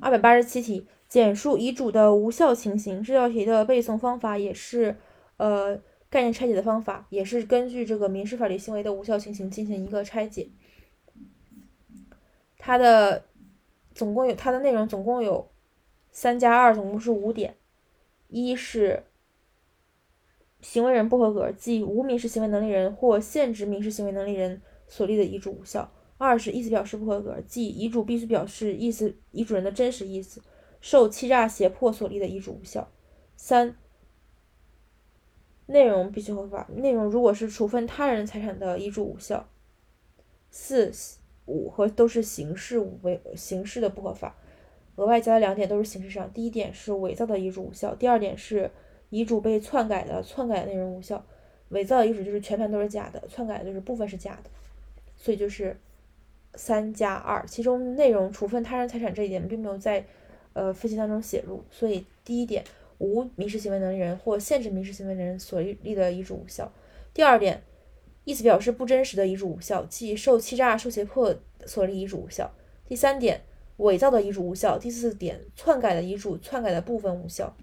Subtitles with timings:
[0.00, 3.02] 二百八十七题，简述遗嘱的无效情形。
[3.02, 4.96] 这道题的背诵方法也是，
[5.36, 10.48] 呃，概念拆解的方法，也是根据这个民事法律行为的无效情形进行一个拆解。
[12.58, 13.24] 它的
[13.94, 15.50] 总共有它的内容总共有
[16.10, 17.56] 三加二，总共是五点。
[18.28, 19.04] 一是
[20.60, 25.90] 行为人不合格，即无民事行为能力人或限制民事行为能力人所立的遗嘱无效。
[26.22, 30.42] 二是意思表示不合格，即遗嘱必须表示意思遗嘱人的真实意思，
[30.78, 32.86] 受欺诈胁迫所立的遗嘱无效。
[33.36, 33.74] 三，
[35.64, 39.48] 内容必须合法，内容如果是处分他人财产的遗嘱无效。
[40.50, 40.92] 四
[41.46, 44.36] 五和都是形式违形式的不合法，
[44.96, 48.70] 额外加的两点都是形式上，第一点是伪造的遗嘱无效，第二点是
[49.08, 51.24] 遗嘱被篡改的，篡改的内容无效。
[51.70, 54.50] 伪造的遗嘱就是全盘都是假的，篡改的就是部分是假的，
[55.16, 55.74] 所以就是。
[56.54, 60.04] 三加二，其中内容处分他人财产这一点并没有在
[60.52, 62.64] 呃分析当中写入，所以第一点
[62.98, 66.70] 无民事行为能力人或限制民事行为能力人所立的遗嘱无效。
[67.14, 67.62] 第二点，
[68.24, 71.34] 意思表示不真实的遗嘱无效，即受欺诈、受胁迫
[71.66, 72.50] 所立遗嘱无效。
[72.86, 73.40] 第三点，
[73.78, 74.78] 伪造的遗嘱无效。
[74.78, 77.56] 第四点，篡改的遗嘱篡改的部分无效。